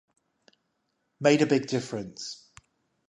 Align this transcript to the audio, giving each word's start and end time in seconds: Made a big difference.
Made 1.19 1.43
a 1.43 1.45
big 1.45 1.67
difference. 1.67 2.49